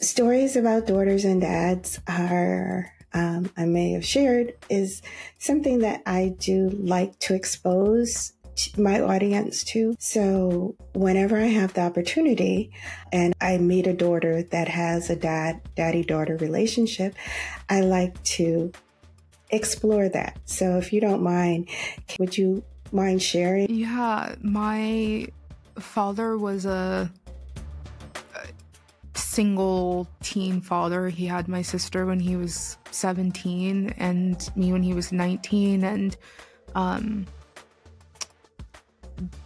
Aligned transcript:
Stories 0.00 0.56
about 0.56 0.86
daughters 0.86 1.26
and 1.26 1.42
dads 1.42 2.00
are, 2.08 2.90
um, 3.12 3.50
I 3.56 3.66
may 3.66 3.92
have 3.92 4.04
shared, 4.04 4.54
is 4.70 5.02
something 5.38 5.80
that 5.80 6.02
I 6.06 6.34
do 6.38 6.70
like 6.70 7.18
to 7.20 7.34
expose 7.34 8.32
my 8.76 9.00
audience 9.00 9.62
to. 9.64 9.94
So 9.98 10.74
whenever 10.94 11.36
I 11.38 11.46
have 11.46 11.74
the 11.74 11.82
opportunity 11.82 12.72
and 13.12 13.34
I 13.40 13.58
meet 13.58 13.86
a 13.86 13.92
daughter 13.92 14.42
that 14.42 14.68
has 14.68 15.10
a 15.10 15.16
dad, 15.16 15.60
daddy 15.76 16.02
daughter 16.02 16.36
relationship, 16.38 17.14
I 17.68 17.80
like 17.80 18.22
to 18.24 18.72
explore 19.50 20.08
that. 20.08 20.38
So 20.44 20.78
if 20.78 20.92
you 20.92 21.00
don't 21.00 21.22
mind, 21.22 21.68
would 22.18 22.36
you 22.36 22.62
mind 22.92 23.22
sharing? 23.22 23.68
Yeah, 23.70 24.34
my 24.40 25.28
father 25.78 26.36
was 26.36 26.66
a 26.66 27.10
single 29.30 30.08
teen 30.22 30.60
father. 30.60 31.08
He 31.08 31.24
had 31.24 31.46
my 31.46 31.62
sister 31.62 32.04
when 32.04 32.18
he 32.18 32.34
was 32.34 32.76
17 32.90 33.94
and 33.96 34.50
me 34.56 34.72
when 34.72 34.82
he 34.82 34.92
was 34.92 35.12
19 35.12 35.84
and 35.84 36.16
um 36.74 37.26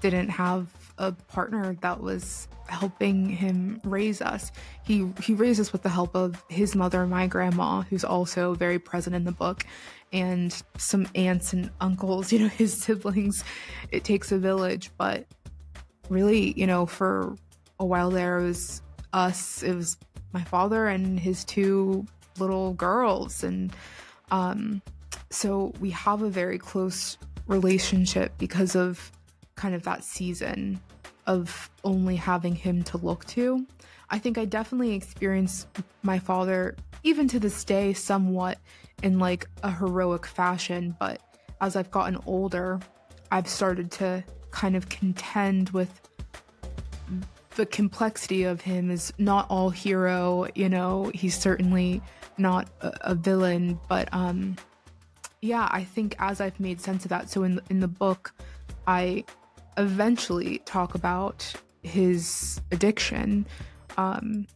didn't 0.01 0.30
have 0.30 0.69
a 0.97 1.12
partner 1.12 1.77
that 1.83 2.01
was 2.01 2.48
helping 2.66 3.28
him 3.28 3.78
raise 3.84 4.23
us. 4.23 4.52
He 4.84 5.06
he 5.20 5.34
raised 5.34 5.61
us 5.61 5.70
with 5.70 5.83
the 5.83 5.91
help 5.91 6.14
of 6.14 6.42
his 6.48 6.75
mother, 6.75 7.06
my 7.06 7.27
grandma, 7.27 7.83
who's 7.83 8.05
also 8.05 8.55
very 8.55 8.78
present 8.78 9.14
in 9.14 9.25
the 9.25 9.33
book, 9.33 9.64
and 10.14 10.50
some 10.78 11.06
aunts 11.14 11.53
and 11.53 11.70
uncles, 11.83 12.33
you 12.33 12.39
know, 12.39 12.48
his 12.48 12.72
siblings. 12.72 13.44
It 13.92 14.03
takes 14.03 14.33
a 14.33 14.39
village, 14.39 14.91
but 14.97 15.27
really, 16.09 16.59
you 16.59 16.66
know, 16.66 16.87
for 16.87 17.37
a 17.78 17.84
while 17.84 18.11
there 18.11 18.39
it 18.39 18.44
was 18.44 18.81
us, 19.15 19.62
it 19.62 19.75
was 19.75 19.97
my 20.33 20.43
father 20.43 20.87
and 20.89 21.19
his 21.19 21.45
two 21.45 22.05
little 22.39 22.75
girls 22.75 23.45
and 23.45 23.73
um 24.33 24.83
so 25.31 25.73
we 25.81 25.91
have 25.91 26.23
a 26.23 26.29
very 26.29 26.59
close 26.59 27.17
relationship 27.47 28.33
because 28.39 28.75
of 28.75 29.12
kind 29.55 29.75
of 29.75 29.83
that 29.84 30.05
season 30.05 30.81
of 31.27 31.71
only 31.84 32.17
having 32.17 32.55
him 32.55 32.83
to 32.84 32.98
look 32.98 33.25
to. 33.27 33.67
I 34.11 34.19
think 34.19 34.39
I 34.39 34.45
definitely 34.45 34.95
experience 34.95 35.67
my 36.03 36.19
father, 36.19 36.77
even 37.03 37.28
to 37.28 37.41
this 37.41 37.65
day, 37.65 37.93
somewhat 37.93 38.59
in 39.03 39.19
like 39.19 39.47
a 39.62 39.71
heroic 39.71 40.27
fashion. 40.27 40.95
But 40.99 41.21
as 41.61 41.77
I've 41.77 41.91
gotten 41.91 42.19
older, 42.27 42.81
I've 43.31 43.49
started 43.49 43.91
to 43.93 44.23
kind 44.51 44.77
of 44.77 44.89
contend 44.89 45.71
with 45.71 46.01
the 47.56 47.66
complexity 47.66 48.44
of 48.44 48.60
him 48.60 48.91
is 48.91 49.12
not 49.19 49.47
all 49.48 49.70
hero, 49.70 50.47
you 50.55 50.69
know, 50.69 51.10
he's 51.14 51.38
certainly 51.38 52.02
not 52.38 52.69
a, 52.80 52.92
a 53.02 53.14
villain, 53.14 53.78
but 53.88 54.08
um 54.12 54.56
yeah, 55.41 55.69
I 55.70 55.84
think 55.84 56.16
as 56.19 56.41
I've 56.41 56.58
made 56.58 56.80
sense 56.80 57.05
of 57.05 57.10
that, 57.10 57.28
so 57.28 57.42
in 57.42 57.60
in 57.69 57.80
the 57.80 57.88
book, 57.88 58.32
I 58.86 59.25
eventually 59.77 60.58
talk 60.64 60.94
about 60.94 61.52
his 61.82 62.60
addiction. 62.72 63.47
Um, 63.97 64.47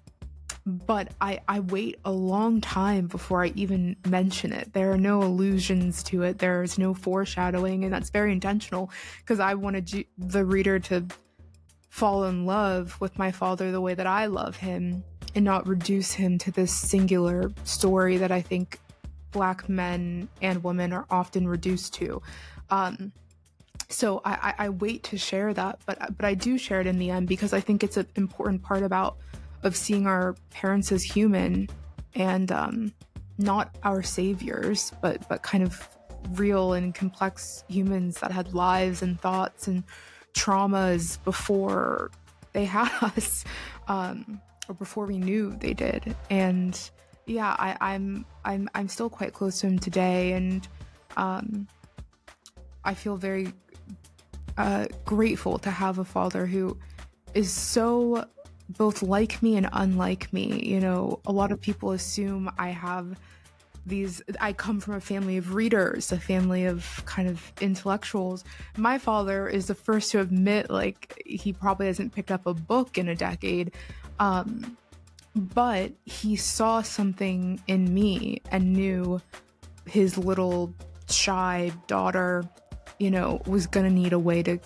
but 0.64 1.08
I, 1.20 1.40
I 1.48 1.60
wait 1.60 1.98
a 2.04 2.12
long 2.12 2.60
time 2.60 3.06
before 3.06 3.42
I 3.42 3.52
even 3.54 3.96
mention 4.06 4.52
it. 4.52 4.72
There 4.74 4.92
are 4.92 4.98
no 4.98 5.22
allusions 5.22 6.02
to 6.04 6.22
it. 6.22 6.38
There's 6.38 6.78
no 6.78 6.92
foreshadowing, 6.92 7.84
and 7.84 7.92
that's 7.92 8.10
very 8.10 8.32
intentional 8.32 8.90
because 9.20 9.40
I 9.40 9.54
wanted 9.54 10.04
the 10.18 10.44
reader 10.44 10.78
to 10.80 11.06
fall 11.88 12.24
in 12.24 12.46
love 12.46 13.00
with 13.00 13.18
my 13.18 13.32
father 13.32 13.72
the 13.72 13.80
way 13.80 13.94
that 13.94 14.06
I 14.06 14.26
love 14.26 14.56
him 14.56 15.04
and 15.34 15.44
not 15.44 15.66
reduce 15.66 16.12
him 16.12 16.38
to 16.38 16.50
this 16.50 16.72
singular 16.72 17.52
story 17.64 18.16
that 18.18 18.30
I 18.30 18.40
think 18.40 18.78
black 19.32 19.68
men 19.68 20.28
and 20.42 20.64
women 20.64 20.92
are 20.92 21.06
often 21.10 21.46
reduced 21.46 21.94
to. 21.94 22.22
Um, 22.70 23.12
so 23.88 24.20
I, 24.24 24.32
I, 24.58 24.66
I 24.66 24.68
wait 24.68 25.02
to 25.04 25.18
share 25.18 25.54
that, 25.54 25.80
but 25.86 25.98
but 26.16 26.24
I 26.24 26.34
do 26.34 26.58
share 26.58 26.80
it 26.80 26.86
in 26.86 26.98
the 26.98 27.10
end 27.10 27.28
because 27.28 27.52
I 27.52 27.60
think 27.60 27.82
it's 27.82 27.96
an 27.96 28.06
important 28.16 28.62
part 28.62 28.82
about 28.82 29.16
of 29.62 29.76
seeing 29.76 30.06
our 30.06 30.34
parents 30.50 30.92
as 30.92 31.02
human 31.02 31.68
and 32.14 32.52
um, 32.52 32.92
not 33.38 33.74
our 33.82 34.02
saviors, 34.02 34.92
but 35.00 35.26
but 35.28 35.42
kind 35.42 35.64
of 35.64 35.88
real 36.32 36.74
and 36.74 36.94
complex 36.94 37.64
humans 37.68 38.18
that 38.20 38.30
had 38.32 38.52
lives 38.52 39.02
and 39.02 39.20
thoughts 39.20 39.68
and 39.68 39.84
traumas 40.38 41.22
before 41.24 42.10
they 42.52 42.64
had 42.64 42.90
us, 43.02 43.44
um, 43.88 44.40
or 44.68 44.74
before 44.74 45.06
we 45.06 45.18
knew 45.18 45.56
they 45.58 45.74
did. 45.74 46.14
And 46.30 46.78
yeah, 47.26 47.54
I, 47.58 47.76
I'm 47.80 48.24
I'm 48.44 48.68
I'm 48.74 48.88
still 48.88 49.10
quite 49.10 49.32
close 49.34 49.60
to 49.60 49.66
him 49.66 49.78
today, 49.78 50.32
and 50.32 50.66
um, 51.16 51.66
I 52.84 52.94
feel 52.94 53.16
very 53.16 53.52
uh, 54.56 54.86
grateful 55.04 55.58
to 55.58 55.70
have 55.70 55.98
a 55.98 56.04
father 56.04 56.46
who 56.46 56.76
is 57.34 57.50
so 57.50 58.24
both 58.70 59.02
like 59.02 59.42
me 59.42 59.56
and 59.56 59.68
unlike 59.72 60.32
me. 60.32 60.62
You 60.64 60.80
know, 60.80 61.20
a 61.26 61.32
lot 61.32 61.52
of 61.52 61.60
people 61.60 61.92
assume 61.92 62.50
I 62.58 62.70
have 62.70 63.18
these, 63.88 64.22
I 64.40 64.52
come 64.52 64.80
from 64.80 64.94
a 64.94 65.00
family 65.00 65.36
of 65.36 65.54
readers, 65.54 66.12
a 66.12 66.20
family 66.20 66.66
of 66.66 67.02
kind 67.06 67.28
of 67.28 67.52
intellectuals. 67.60 68.44
My 68.76 68.98
father 68.98 69.48
is 69.48 69.66
the 69.66 69.74
first 69.74 70.12
to 70.12 70.20
admit, 70.20 70.70
like, 70.70 71.20
he 71.24 71.52
probably 71.52 71.86
hasn't 71.86 72.14
picked 72.14 72.30
up 72.30 72.46
a 72.46 72.54
book 72.54 72.98
in 72.98 73.08
a 73.08 73.14
decade. 73.14 73.72
Um, 74.18 74.76
but 75.34 75.92
he 76.04 76.36
saw 76.36 76.82
something 76.82 77.60
in 77.66 77.92
me 77.92 78.42
and 78.50 78.72
knew 78.72 79.20
his 79.86 80.18
little 80.18 80.74
shy 81.08 81.72
daughter 81.86 82.44
you 82.98 83.10
know, 83.10 83.40
was 83.46 83.66
going 83.66 83.86
to 83.86 83.92
need 83.92 84.12
a 84.12 84.18
way 84.18 84.42
to 84.42 84.58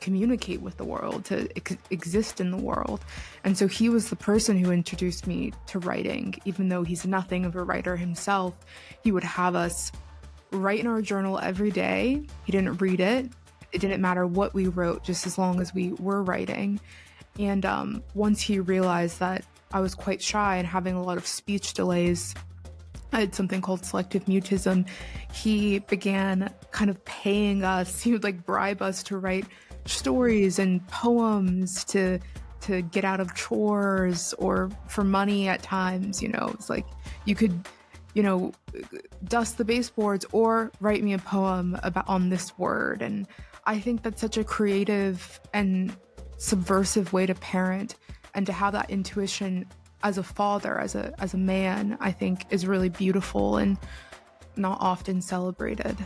communicate 0.00 0.60
with 0.60 0.76
the 0.76 0.84
world, 0.84 1.24
to 1.26 1.48
ex- 1.56 1.76
exist 1.90 2.40
in 2.40 2.50
the 2.50 2.56
world. 2.56 3.00
And 3.44 3.56
so 3.56 3.66
he 3.66 3.88
was 3.88 4.10
the 4.10 4.16
person 4.16 4.58
who 4.58 4.70
introduced 4.70 5.26
me 5.26 5.52
to 5.66 5.78
writing. 5.78 6.34
Even 6.44 6.68
though 6.68 6.82
he's 6.82 7.06
nothing 7.06 7.44
of 7.44 7.56
a 7.56 7.62
writer 7.62 7.96
himself, 7.96 8.58
he 9.02 9.12
would 9.12 9.24
have 9.24 9.54
us 9.54 9.92
write 10.52 10.80
in 10.80 10.86
our 10.86 11.02
journal 11.02 11.38
every 11.38 11.70
day. 11.70 12.22
He 12.44 12.52
didn't 12.52 12.80
read 12.80 13.00
it, 13.00 13.30
it 13.72 13.80
didn't 13.80 14.00
matter 14.00 14.26
what 14.26 14.54
we 14.54 14.68
wrote, 14.68 15.04
just 15.04 15.26
as 15.26 15.38
long 15.38 15.60
as 15.60 15.72
we 15.74 15.92
were 15.94 16.22
writing. 16.22 16.80
And 17.38 17.64
um, 17.64 18.02
once 18.14 18.40
he 18.40 18.58
realized 18.58 19.20
that 19.20 19.44
I 19.72 19.80
was 19.80 19.94
quite 19.94 20.20
shy 20.20 20.56
and 20.56 20.66
having 20.66 20.94
a 20.94 21.02
lot 21.02 21.16
of 21.16 21.26
speech 21.26 21.74
delays, 21.74 22.34
I 23.12 23.20
had 23.20 23.34
something 23.34 23.60
called 23.60 23.84
selective 23.84 24.24
mutism. 24.26 24.86
He 25.32 25.80
began 25.80 26.52
kind 26.70 26.90
of 26.90 27.04
paying 27.04 27.64
us. 27.64 28.02
He 28.10 28.12
would 28.12 28.24
like 28.24 28.44
bribe 28.44 28.82
us 28.82 29.02
to 29.04 29.18
write 29.18 29.46
stories 29.86 30.58
and 30.58 30.86
poems 30.88 31.84
to 31.84 32.18
to 32.62 32.82
get 32.82 33.04
out 33.04 33.20
of 33.20 33.34
chores 33.34 34.34
or 34.34 34.70
for 34.86 35.02
money 35.02 35.48
at 35.48 35.62
times. 35.62 36.22
You 36.22 36.28
know, 36.28 36.50
it's 36.54 36.68
like 36.68 36.86
you 37.24 37.34
could, 37.34 37.66
you 38.14 38.22
know, 38.22 38.52
dust 39.24 39.58
the 39.58 39.64
baseboards 39.64 40.26
or 40.32 40.70
write 40.80 41.02
me 41.02 41.14
a 41.14 41.18
poem 41.18 41.78
about 41.82 42.08
on 42.08 42.28
this 42.28 42.56
word. 42.58 43.02
And 43.02 43.26
I 43.64 43.78
think 43.78 44.02
that's 44.02 44.20
such 44.20 44.36
a 44.36 44.44
creative 44.44 45.40
and 45.52 45.96
subversive 46.36 47.12
way 47.12 47.26
to 47.26 47.34
parent 47.34 47.96
and 48.34 48.46
to 48.46 48.52
have 48.52 48.72
that 48.72 48.90
intuition 48.90 49.66
as 50.02 50.18
a 50.18 50.22
father, 50.22 50.78
as 50.78 50.94
a 50.94 51.12
as 51.18 51.34
a 51.34 51.38
man, 51.38 51.96
I 52.00 52.12
think 52.12 52.46
is 52.50 52.66
really 52.66 52.88
beautiful 52.88 53.56
and 53.56 53.76
not 54.56 54.78
often 54.80 55.20
celebrated. 55.20 55.96